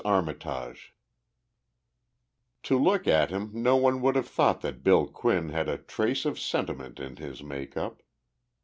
ARMITAGE 0.03 0.95
To 2.63 2.75
look 2.75 3.07
at 3.07 3.29
him 3.29 3.51
no 3.53 3.75
one 3.75 4.01
would 4.01 4.15
have 4.15 4.27
thought 4.27 4.61
that 4.61 4.83
Bill 4.83 5.05
Quinn 5.05 5.49
had 5.49 5.69
a 5.69 5.77
trace 5.77 6.25
of 6.25 6.39
sentiment 6.39 6.99
in 6.99 7.17
his 7.17 7.43
make 7.43 7.77
up. 7.77 8.01